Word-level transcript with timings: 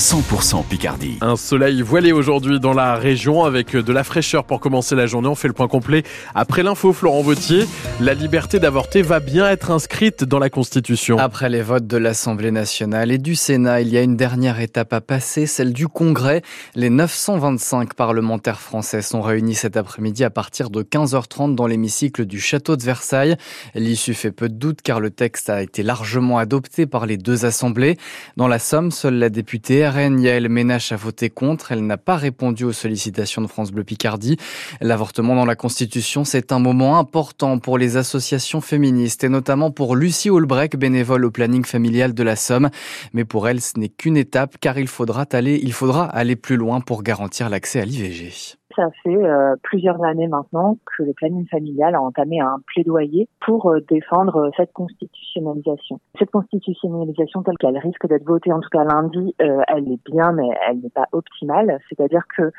100% 0.00 0.64
Picardie. 0.64 1.18
Un 1.20 1.36
soleil 1.36 1.82
voilé 1.82 2.10
aujourd'hui 2.12 2.58
dans 2.58 2.72
la 2.72 2.94
région 2.94 3.44
avec 3.44 3.76
de 3.76 3.92
la 3.92 4.02
fraîcheur 4.02 4.44
pour 4.44 4.58
commencer 4.58 4.94
la 4.94 5.04
journée. 5.04 5.28
On 5.28 5.34
fait 5.34 5.46
le 5.46 5.52
point 5.52 5.68
complet 5.68 6.04
après 6.34 6.62
l'info 6.62 6.94
Florent 6.94 7.20
Vautier. 7.20 7.66
La 8.00 8.14
liberté 8.14 8.58
d'avorter 8.58 9.02
va 9.02 9.20
bien 9.20 9.46
être 9.50 9.70
inscrite 9.70 10.24
dans 10.24 10.38
la 10.38 10.48
Constitution. 10.48 11.18
Après 11.18 11.50
les 11.50 11.60
votes 11.60 11.86
de 11.86 11.98
l'Assemblée 11.98 12.50
nationale 12.50 13.12
et 13.12 13.18
du 13.18 13.34
Sénat, 13.34 13.82
il 13.82 13.88
y 13.88 13.98
a 13.98 14.02
une 14.02 14.16
dernière 14.16 14.58
étape 14.58 14.94
à 14.94 15.02
passer, 15.02 15.44
celle 15.44 15.74
du 15.74 15.86
Congrès. 15.86 16.40
Les 16.74 16.88
925 16.88 17.92
parlementaires 17.92 18.62
français 18.62 19.02
sont 19.02 19.20
réunis 19.20 19.54
cet 19.54 19.76
après-midi 19.76 20.24
à 20.24 20.30
partir 20.30 20.70
de 20.70 20.82
15h30 20.82 21.54
dans 21.54 21.66
l'hémicycle 21.66 22.24
du 22.24 22.40
château 22.40 22.76
de 22.76 22.82
Versailles. 22.82 23.36
L'issue 23.74 24.14
fait 24.14 24.32
peu 24.32 24.48
de 24.48 24.54
doute 24.54 24.80
car 24.82 24.98
le 24.98 25.10
texte 25.10 25.50
a 25.50 25.62
été 25.62 25.82
largement 25.82 26.38
adopté 26.38 26.86
par 26.86 27.04
les 27.04 27.18
deux 27.18 27.44
assemblées. 27.44 27.98
Dans 28.38 28.48
la 28.48 28.58
Somme, 28.58 28.92
seule 28.92 29.16
la 29.16 29.28
députée 29.28 29.89
RN 29.90 30.20
Yael 30.20 30.48
Ménache 30.48 30.92
a 30.92 30.96
voté 30.96 31.30
contre. 31.30 31.72
Elle 31.72 31.84
n'a 31.86 31.96
pas 31.96 32.16
répondu 32.16 32.64
aux 32.64 32.72
sollicitations 32.72 33.42
de 33.42 33.46
France 33.46 33.72
Bleu 33.72 33.84
Picardie. 33.84 34.36
L'avortement 34.80 35.34
dans 35.34 35.44
la 35.44 35.56
Constitution, 35.56 36.24
c'est 36.24 36.52
un 36.52 36.58
moment 36.58 36.98
important 36.98 37.58
pour 37.58 37.78
les 37.78 37.96
associations 37.96 38.60
féministes 38.60 39.24
et 39.24 39.28
notamment 39.28 39.70
pour 39.70 39.96
Lucie 39.96 40.30
Holbrecht, 40.30 40.76
bénévole 40.76 41.24
au 41.24 41.30
planning 41.30 41.64
familial 41.64 42.14
de 42.14 42.22
la 42.22 42.36
Somme. 42.36 42.70
Mais 43.12 43.24
pour 43.24 43.48
elle, 43.48 43.60
ce 43.60 43.78
n'est 43.78 43.88
qu'une 43.88 44.16
étape 44.16 44.56
car 44.60 44.78
il 44.78 44.88
faudra 44.88 45.26
aller, 45.32 45.60
il 45.62 45.72
faudra 45.72 46.04
aller 46.04 46.36
plus 46.36 46.56
loin 46.56 46.80
pour 46.80 47.02
garantir 47.02 47.48
l'accès 47.48 47.80
à 47.80 47.84
l'IVG. 47.84 48.59
Ça 48.80 48.88
fait 49.02 49.14
euh, 49.14 49.56
plusieurs 49.62 50.02
années 50.02 50.26
maintenant 50.26 50.78
que 50.86 51.02
le 51.02 51.12
planning 51.12 51.46
familial 51.48 51.94
a 51.94 52.00
entamé 52.00 52.40
un 52.40 52.56
plaidoyer 52.66 53.28
pour 53.44 53.68
euh, 53.68 53.80
défendre 53.90 54.36
euh, 54.36 54.50
cette 54.56 54.72
constitutionnalisation. 54.72 56.00
Cette 56.18 56.30
constitutionnalisation 56.30 57.42
telle 57.42 57.58
qu'elle 57.58 57.76
risque 57.76 58.08
d'être 58.08 58.24
votée, 58.24 58.50
en 58.50 58.60
tout 58.60 58.70
cas 58.70 58.84
lundi, 58.84 59.34
elle 59.38 59.92
est 59.92 60.00
bien, 60.10 60.32
mais 60.32 60.48
elle 60.66 60.78
n'est 60.78 60.88
pas 60.88 61.08
optimale. 61.12 61.78
C'est-à-dire 61.90 62.22
que 62.34 62.52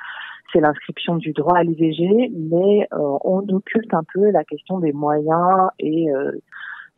c'est 0.54 0.60
l'inscription 0.60 1.16
du 1.16 1.32
droit 1.32 1.58
à 1.58 1.64
l'IVG, 1.64 2.32
mais 2.36 2.88
on 2.92 3.40
occulte 3.50 3.92
un 3.96 4.04
peu 4.14 4.30
la 4.30 4.44
question 4.44 4.78
des 4.78 4.94
moyens 4.94 5.70
et 5.80 6.08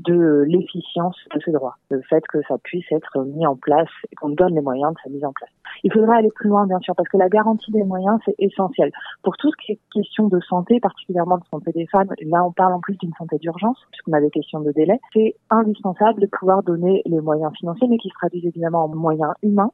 de 0.05 0.43
l'efficience 0.47 1.17
de 1.33 1.39
ce 1.39 1.51
droit, 1.51 1.77
le 1.89 2.01
fait 2.01 2.23
que 2.27 2.39
ça 2.47 2.57
puisse 2.63 2.89
être 2.91 3.23
mis 3.23 3.45
en 3.45 3.55
place 3.55 3.89
et 4.11 4.15
qu'on 4.15 4.29
donne 4.29 4.55
les 4.55 4.61
moyens 4.61 4.93
de 4.93 4.99
sa 5.03 5.09
mise 5.09 5.23
en 5.25 5.33
place. 5.33 5.49
Il 5.83 5.91
faudra 5.91 6.15
aller 6.15 6.31
plus 6.35 6.49
loin, 6.49 6.67
bien 6.67 6.79
sûr, 6.79 6.95
parce 6.95 7.09
que 7.09 7.17
la 7.17 7.29
garantie 7.29 7.71
des 7.71 7.83
moyens, 7.83 8.19
c'est 8.25 8.35
essentiel. 8.39 8.91
Pour 9.23 9.35
tout 9.37 9.51
ce 9.51 9.65
qui 9.65 9.71
est 9.73 9.79
question 9.91 10.27
de 10.27 10.39
santé, 10.41 10.79
particulièrement 10.79 11.37
de 11.37 11.45
santé 11.49 11.71
des 11.71 11.87
femmes, 11.87 12.09
là, 12.21 12.43
on 12.45 12.51
parle 12.51 12.73
en 12.73 12.79
plus 12.79 12.97
d'une 12.97 13.13
santé 13.17 13.37
d'urgence, 13.37 13.77
puisqu'on 13.91 14.13
a 14.13 14.21
des 14.21 14.29
questions 14.29 14.61
de 14.61 14.71
délai. 14.71 14.99
C'est 15.13 15.35
indispensable 15.49 16.21
de 16.21 16.27
pouvoir 16.27 16.63
donner 16.63 17.01
les 17.05 17.21
moyens 17.21 17.51
financiers, 17.57 17.87
mais 17.87 17.97
qui 17.97 18.09
se 18.09 18.13
traduisent 18.15 18.45
évidemment 18.45 18.85
en 18.85 18.95
moyens 18.95 19.33
humains 19.41 19.71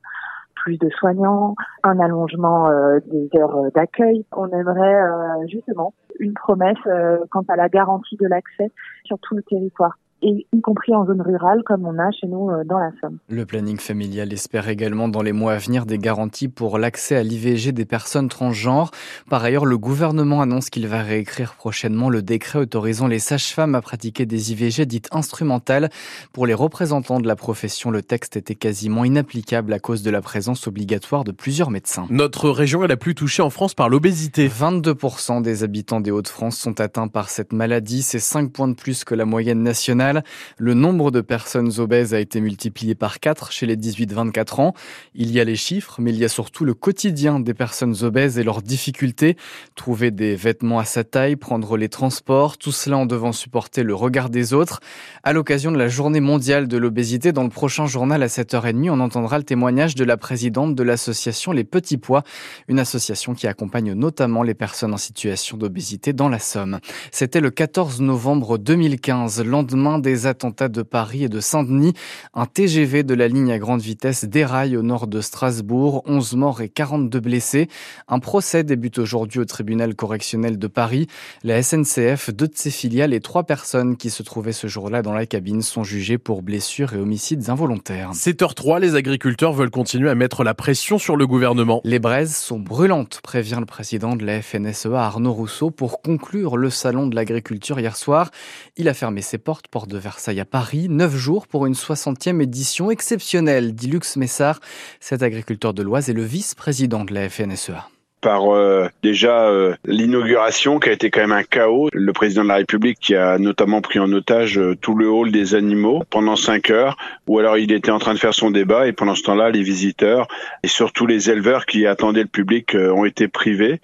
plus 0.56 0.78
de 0.78 0.90
soignants, 0.90 1.56
un 1.84 2.00
allongement 2.00 2.70
euh, 2.70 3.00
des 3.06 3.30
heures 3.38 3.72
d'accueil. 3.74 4.26
On 4.36 4.50
aimerait 4.50 5.02
euh, 5.02 5.48
justement 5.48 5.94
une 6.20 6.34
promesse 6.34 6.78
euh, 6.88 7.20
quant 7.32 7.44
à 7.48 7.56
la 7.56 7.70
garantie 7.70 8.18
de 8.18 8.28
l'accès 8.28 8.72
sur 9.06 9.18
tout 9.20 9.36
le 9.36 9.44
territoire 9.44 9.98
et 10.22 10.48
y 10.52 10.62
compris 10.62 10.94
en 10.96 11.06
zone 11.06 11.22
rurale 11.22 11.64
comme 11.66 11.86
on 11.86 11.98
a 12.00 12.12
chez 12.12 12.28
nous 12.28 12.50
euh, 12.50 12.64
dans 12.64 12.80
la 12.80 12.92
Somme. 13.02 13.18
Le 13.30 13.46
planning 13.46 13.78
familial 13.78 14.32
espère 14.34 14.68
également 14.68 15.08
dans 15.08 15.22
les 15.22 15.32
mois 15.32 15.54
à 15.54 15.58
venir 15.58 15.86
des 15.86 15.98
garanties 15.98 16.48
pour 16.48 16.78
l'accès 16.78 17.16
à 17.16 17.24
l'IVG 17.24 17.72
des 17.72 17.86
personnes 17.86 18.30
transgenres. 18.30 18.92
Par 19.30 19.44
ailleurs, 19.44 19.66
le 19.66 19.78
gouvernement 19.78 20.42
annonce 20.42 20.70
qu'il 20.70 20.88
va 20.88 21.02
réécrire 21.02 21.56
prochainement 21.56 22.10
le 22.10 22.22
décret 22.22 22.60
autorisant 22.60 23.08
les 23.08 23.20
sages-femmes 23.20 23.76
à 23.76 23.82
pratiquer 23.82 24.26
des 24.26 24.52
IVG 24.52 24.86
dites 24.86 25.08
instrumentales. 25.12 25.90
Pour 26.34 26.46
les 26.46 26.54
représentants 26.54 27.20
de 27.20 27.28
la 27.28 27.36
profession, 27.36 27.92
le 27.92 28.02
texte 28.02 28.38
était 28.38 28.56
quasiment 28.56 29.06
inapplicable 29.06 29.74
à 29.74 29.80
cause 29.80 30.04
de 30.04 30.12
la 30.12 30.22
présence 30.22 30.68
obligatoire 30.68 31.24
de 31.24 31.32
plusieurs 31.32 31.72
médecins. 31.72 32.08
Notre 32.10 32.50
région 32.50 32.84
est 32.84 32.88
la 32.88 32.98
plus 32.98 33.16
touchée 33.16 33.42
en 33.42 33.50
France 33.50 33.74
par 33.74 33.90
l'obésité. 33.90 34.48
22% 34.48 35.42
des 35.42 35.64
habitants 35.64 36.02
des 36.02 36.12
Hauts-de-France 36.12 36.58
sont 36.58 36.80
atteints 36.82 37.08
par 37.08 37.30
cette 37.30 37.54
maladie. 37.54 38.02
C'est 38.02 38.20
5 38.20 38.52
points 38.52 38.68
de 38.68 38.74
plus 38.74 39.04
que 39.04 39.16
la 39.16 39.26
moyenne 39.26 39.64
nationale. 39.64 40.09
Le 40.58 40.74
nombre 40.74 41.12
de 41.12 41.22
personnes 41.22 41.80
obèses 41.80 42.14
a 42.14 42.20
été 42.20 42.42
multiplié 42.42 42.96
par 42.96 43.20
4 43.20 43.52
chez 43.52 43.66
les 43.66 43.76
18-24 43.76 44.62
ans. 44.62 44.74
Il 45.16 45.32
y 45.32 45.40
a 45.40 45.44
les 45.44 45.56
chiffres, 45.56 45.98
mais 46.00 46.12
il 46.12 46.18
y 46.18 46.26
a 46.26 46.30
surtout 46.30 46.66
le 46.66 46.74
quotidien 46.74 47.40
des 47.40 47.54
personnes 47.54 47.96
obèses 48.04 48.38
et 48.38 48.44
leurs 48.44 48.62
difficultés. 48.62 49.38
Trouver 49.76 50.12
des 50.12 50.36
vêtements 50.36 50.80
à 50.80 50.86
sa 50.86 51.04
taille, 51.04 51.36
prendre 51.36 51.78
les 51.78 51.90
transports, 51.90 52.58
tout 52.58 52.72
cela 52.72 52.98
en 52.98 53.06
devant 53.06 53.32
supporter 53.32 53.84
le 53.84 53.96
regard 53.96 54.30
des 54.30 54.54
autres. 54.54 54.80
À 55.24 55.34
l'occasion 55.34 55.72
de 55.72 55.78
la 55.78 55.88
journée 55.88 56.22
mondiale 56.22 56.68
de 56.68 56.78
l'obésité, 56.78 57.32
dans 57.32 57.44
le 57.44 57.50
prochain 57.50 57.86
journal 57.86 58.24
à 58.24 58.28
7h30, 58.28 58.90
on 58.90 59.00
entendra 59.00 59.38
le 59.38 59.44
témoignage 59.44 59.96
de 59.96 60.04
la 60.04 60.18
présidente 60.18 60.76
de 60.76 60.84
l'association 60.84 61.52
Les 61.52 61.64
Petits 61.64 61.98
Pois, 61.98 62.24
une 62.68 62.80
association 62.80 63.34
qui 63.34 63.48
accompagne 63.48 63.94
notamment 63.94 64.44
les 64.44 64.54
personnes 64.54 64.94
en 64.94 64.98
situation 64.98 65.58
d'obésité 65.58 66.14
dans 66.14 66.30
la 66.30 66.40
Somme. 66.40 66.80
C'était 67.12 67.42
le 67.42 67.52
14 67.52 68.02
novembre 68.02 68.58
2015, 68.58 69.44
lendemain 69.44 69.99
des 70.00 70.28
attentats 70.28 70.70
de 70.70 70.82
Paris 70.82 71.24
et 71.26 71.30
de 71.30 71.40
Saint-Denis. 71.40 71.94
Un 72.34 72.46
TGV 72.46 73.04
de 73.04 73.14
la 73.14 73.28
ligne 73.28 73.52
à 73.52 73.60
grande 73.60 73.82
vitesse 73.82 74.26
déraille 74.26 74.78
au 74.78 74.82
nord 74.82 75.08
de 75.08 75.22
Strasbourg. 75.22 76.04
11 76.06 76.36
morts 76.36 76.62
et 76.62 76.70
42 76.70 77.20
blessés. 77.20 77.68
Un 78.08 78.20
procès 78.20 78.64
débute 78.64 79.00
aujourd'hui 79.00 79.40
au 79.40 79.46
tribunal 79.46 79.96
correctionnel 79.96 80.58
de 80.58 80.68
Paris. 80.68 81.08
La 81.44 81.62
SNCF, 81.62 82.32
deux 82.32 82.48
de 82.48 82.56
ses 82.56 82.72
filiales 82.72 83.14
et 83.14 83.20
trois 83.20 83.44
personnes 83.44 83.98
qui 83.98 84.10
se 84.10 84.24
trouvaient 84.24 84.54
ce 84.54 84.68
jour-là 84.68 85.02
dans 85.02 85.14
la 85.14 85.26
cabine 85.26 85.62
sont 85.62 85.84
jugées 85.84 86.18
pour 86.18 86.42
blessures 86.42 86.94
et 86.94 86.98
homicides 86.98 87.50
involontaires. 87.50 88.12
7h03, 88.14 88.80
les 88.80 88.96
agriculteurs 88.96 89.54
veulent 89.54 89.70
continuer 89.70 90.10
à 90.10 90.16
mettre 90.16 90.44
la 90.44 90.54
pression 90.54 90.98
sur 90.98 91.16
le 91.16 91.28
gouvernement. 91.28 91.82
Les 91.84 92.00
braises 92.00 92.36
sont 92.36 92.60
brûlantes, 92.60 93.20
prévient 93.24 93.58
le 93.60 93.66
président 93.66 94.16
de 94.16 94.26
la 94.26 94.42
FNSEA 94.42 94.96
Arnaud 94.96 95.34
Rousseau 95.34 95.72
pour 95.72 96.02
conclure 96.02 96.58
le 96.58 96.70
salon 96.70 97.08
de 97.08 97.16
l'agriculture 97.16 97.80
hier 97.80 97.96
soir. 97.96 98.32
Il 98.78 98.88
a 98.90 98.94
fermé 98.94 99.22
ses 99.22 99.38
portes 99.38 99.68
pour 99.68 99.88
de 99.90 99.98
Versailles 99.98 100.40
à 100.40 100.46
Paris. 100.46 100.88
Neuf 100.90 101.16
jours 101.16 101.48
pour 101.48 101.66
une 101.66 101.74
60e 101.74 102.42
édition 102.42 102.90
exceptionnelle, 102.92 103.76
dit 103.76 103.88
Lux 103.88 104.16
Messard. 104.16 104.62
Cet 105.02 105.22
agriculteur 105.22 105.74
de 105.74 105.84
l'Oise 105.84 106.10
est 106.10 106.14
le 106.14 106.24
vice-président 106.24 107.04
de 107.04 107.14
la 107.14 107.30
FNSEA 107.30 107.90
par 108.22 108.54
euh, 108.54 108.90
déjà 109.02 109.50
euh, 109.50 109.76
l'inauguration 109.86 110.80
qui 110.80 110.90
a 110.90 110.92
été 110.92 111.10
quand 111.10 111.22
même 111.22 111.32
un 111.32 111.44
chaos. 111.44 111.90
Le 111.94 112.14
président 112.14 112.44
de 112.44 112.50
la 112.50 112.56
République 112.56 113.00
qui 113.00 113.16
a 113.16 113.38
notamment 113.38 113.82
pris 113.82 114.00
en 114.00 114.12
otage 114.12 114.58
euh, 114.58 114.76
tout 114.76 114.96
le 114.96 115.10
hall 115.10 115.32
des 115.32 115.56
animaux 115.56 116.04
pendant 116.10 116.36
cinq 116.36 116.70
heures, 116.70 116.98
ou 117.28 117.40
alors 117.40 117.58
il 117.58 117.72
était 117.72 117.92
en 117.92 118.00
train 118.00 118.14
de 118.14 118.20
faire 118.20 118.34
son 118.34 118.52
débat 118.52 118.88
et 118.88 118.94
pendant 118.94 119.16
ce 119.16 119.24
temps-là, 119.24 119.50
les 119.50 119.64
visiteurs 119.64 120.28
et 120.64 120.68
surtout 120.68 121.06
les 121.06 121.30
éleveurs 121.30 121.66
qui 121.66 121.86
attendaient 121.88 122.22
le 122.22 122.28
public 122.28 122.76
ont 122.76 123.06
été 123.06 123.28
privés. 123.28 123.80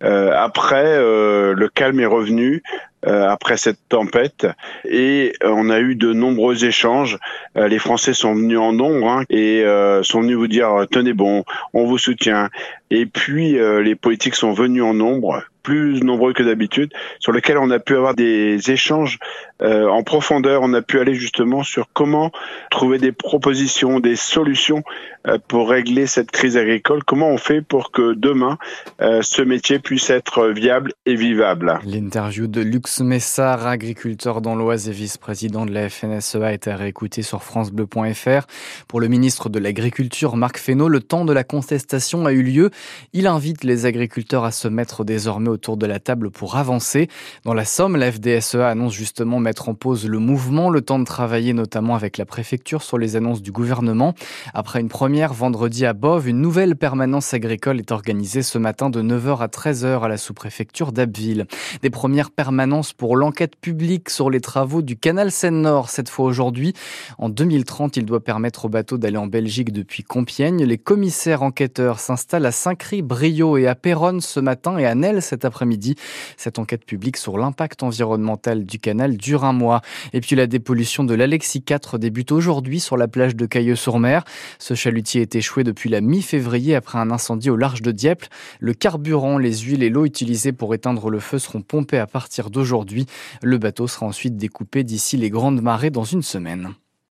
Après, 0.00 0.98
le 0.98 1.68
calme 1.72 2.00
est 2.00 2.06
revenu. 2.06 2.62
Euh, 3.06 3.26
après 3.30 3.56
cette 3.56 3.78
tempête 3.88 4.46
et 4.84 5.32
euh, 5.42 5.48
on 5.48 5.70
a 5.70 5.80
eu 5.80 5.94
de 5.94 6.12
nombreux 6.12 6.66
échanges. 6.66 7.18
Euh, 7.56 7.66
les 7.66 7.78
Français 7.78 8.12
sont 8.12 8.34
venus 8.34 8.58
en 8.58 8.74
nombre 8.74 9.08
hein, 9.08 9.24
et 9.30 9.64
sont 10.02 10.20
venus 10.20 10.36
vous 10.36 10.48
dire 10.48 10.86
tenez 10.90 11.14
bon, 11.14 11.44
on 11.72 11.86
vous 11.86 11.96
soutient. 11.96 12.50
Et 12.90 13.06
puis 13.06 13.52
les 13.52 13.94
politiques 13.94 14.34
sont 14.34 14.52
venus 14.52 14.82
en 14.82 14.92
nombre 14.92 15.42
plus 15.62 16.02
nombreux 16.02 16.32
que 16.32 16.42
d'habitude, 16.42 16.92
sur 17.18 17.32
lesquels 17.32 17.58
on 17.58 17.70
a 17.70 17.78
pu 17.78 17.96
avoir 17.96 18.14
des 18.14 18.70
échanges 18.70 19.18
euh, 19.62 19.88
en 19.88 20.02
profondeur. 20.02 20.62
On 20.62 20.72
a 20.72 20.82
pu 20.82 20.98
aller 21.00 21.14
justement 21.14 21.62
sur 21.62 21.88
comment 21.92 22.30
trouver 22.70 22.98
des 22.98 23.12
propositions, 23.12 24.00
des 24.00 24.16
solutions 24.16 24.82
euh, 25.26 25.38
pour 25.48 25.68
régler 25.68 26.06
cette 26.06 26.30
crise 26.30 26.56
agricole. 26.56 27.04
Comment 27.04 27.28
on 27.28 27.36
fait 27.36 27.60
pour 27.60 27.90
que 27.90 28.14
demain, 28.14 28.56
euh, 29.02 29.20
ce 29.22 29.42
métier 29.42 29.78
puisse 29.78 30.08
être 30.08 30.48
viable 30.48 30.92
et 31.04 31.14
vivable? 31.14 31.78
L'interview 31.84 32.46
de 32.46 32.62
Lux 32.62 33.00
Messard, 33.00 33.66
agriculteur 33.66 34.40
dans 34.40 34.54
l'Oise 34.54 34.88
et 34.88 34.92
vice-président 34.92 35.66
de 35.66 35.72
la 35.72 35.90
FNSEA, 35.90 36.46
a 36.46 36.52
été 36.52 36.72
réécoutée 36.72 37.22
sur 37.22 37.42
francebleu.fr. 37.42 38.46
Pour 38.88 39.00
le 39.00 39.08
ministre 39.08 39.50
de 39.50 39.58
l'Agriculture, 39.58 40.36
Marc 40.36 40.56
Fesneau, 40.56 40.88
le 40.88 41.00
temps 41.00 41.26
de 41.26 41.34
la 41.34 41.44
contestation 41.44 42.24
a 42.24 42.32
eu 42.32 42.42
lieu. 42.42 42.70
Il 43.12 43.26
invite 43.26 43.62
les 43.62 43.84
agriculteurs 43.84 44.44
à 44.44 44.52
se 44.52 44.68
mettre 44.68 45.04
désormais 45.04 45.49
autour 45.50 45.76
de 45.76 45.86
la 45.86 45.98
table 45.98 46.30
pour 46.30 46.56
avancer. 46.56 47.08
Dans 47.44 47.54
la 47.54 47.64
Somme, 47.64 47.96
la 47.96 48.10
FDSEA 48.10 48.68
annonce 48.68 48.94
justement 48.94 49.38
mettre 49.40 49.68
en 49.68 49.74
pause 49.74 50.06
le 50.06 50.18
mouvement, 50.18 50.70
le 50.70 50.80
temps 50.80 50.98
de 50.98 51.04
travailler 51.04 51.52
notamment 51.52 51.94
avec 51.94 52.18
la 52.18 52.24
préfecture 52.24 52.82
sur 52.82 52.98
les 52.98 53.16
annonces 53.16 53.42
du 53.42 53.52
gouvernement. 53.52 54.14
Après 54.54 54.80
une 54.80 54.88
première 54.88 55.32
vendredi 55.32 55.86
à 55.86 55.92
Bove, 55.92 56.28
une 56.28 56.40
nouvelle 56.40 56.76
permanence 56.76 57.34
agricole 57.34 57.78
est 57.78 57.92
organisée 57.92 58.42
ce 58.42 58.58
matin 58.58 58.90
de 58.90 59.02
9h 59.02 59.38
à 59.40 59.46
13h 59.48 60.02
à 60.02 60.08
la 60.08 60.16
sous-préfecture 60.16 60.92
d'Abbeville. 60.92 61.46
Des 61.82 61.90
premières 61.90 62.30
permanences 62.30 62.92
pour 62.92 63.16
l'enquête 63.16 63.56
publique 63.56 64.10
sur 64.10 64.30
les 64.30 64.40
travaux 64.40 64.82
du 64.82 64.96
canal 64.96 65.30
Seine-Nord, 65.30 65.90
cette 65.90 66.08
fois 66.08 66.26
aujourd'hui. 66.26 66.74
En 67.18 67.28
2030, 67.28 67.96
il 67.96 68.04
doit 68.04 68.22
permettre 68.22 68.66
aux 68.66 68.68
bateaux 68.68 68.98
d'aller 68.98 69.16
en 69.16 69.26
Belgique 69.26 69.72
depuis 69.72 70.02
Compiègne. 70.02 70.64
Les 70.64 70.78
commissaires 70.78 71.42
enquêteurs 71.42 72.00
s'installent 72.00 72.46
à 72.46 72.52
Saint-Cry, 72.52 73.02
Brio 73.02 73.56
et 73.56 73.66
à 73.66 73.74
Péronne 73.74 74.20
ce 74.20 74.40
matin 74.40 74.78
et 74.78 74.86
à 74.86 74.94
Nel 74.94 75.22
cet 75.22 75.39
après-midi. 75.44 75.96
Cette 76.36 76.58
enquête 76.58 76.84
publique 76.84 77.16
sur 77.16 77.38
l'impact 77.38 77.82
environnemental 77.82 78.64
du 78.64 78.78
canal 78.78 79.16
dure 79.16 79.44
un 79.44 79.52
mois. 79.52 79.80
Et 80.12 80.20
puis 80.20 80.36
la 80.36 80.46
dépollution 80.46 81.04
de 81.04 81.14
l'Alexis 81.14 81.62
4 81.62 81.98
débute 81.98 82.32
aujourd'hui 82.32 82.80
sur 82.80 82.96
la 82.96 83.08
plage 83.08 83.36
de 83.36 83.46
Cailleux-sur-Mer. 83.46 84.24
Ce 84.58 84.74
chalutier 84.74 85.22
est 85.22 85.34
échoué 85.34 85.64
depuis 85.64 85.88
la 85.88 86.00
mi-février 86.00 86.74
après 86.74 86.98
un 86.98 87.10
incendie 87.10 87.50
au 87.50 87.56
large 87.56 87.82
de 87.82 87.92
Dieppe. 87.92 88.24
Le 88.58 88.74
carburant, 88.74 89.38
les 89.38 89.58
huiles 89.58 89.82
et 89.82 89.90
l'eau 89.90 90.04
utilisées 90.04 90.52
pour 90.52 90.74
éteindre 90.74 91.10
le 91.10 91.20
feu 91.20 91.38
seront 91.38 91.62
pompés 91.62 91.98
à 91.98 92.06
partir 92.06 92.50
d'aujourd'hui. 92.50 93.06
Le 93.42 93.58
bateau 93.58 93.86
sera 93.86 94.06
ensuite 94.06 94.36
découpé 94.36 94.84
d'ici 94.84 95.16
les 95.16 95.30
grandes 95.30 95.62
marées 95.62 95.90
dans 95.90 96.04
une 96.04 96.22
semaine. 96.22 96.74